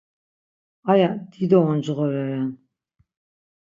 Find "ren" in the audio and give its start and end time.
2.29-2.49